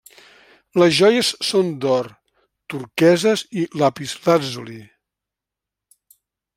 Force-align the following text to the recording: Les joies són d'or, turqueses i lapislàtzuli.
Les 0.83 0.93
joies 0.99 1.29
són 1.49 1.69
d'or, 1.83 2.09
turqueses 2.75 3.45
i 3.65 3.69
lapislàtzuli. 3.83 4.83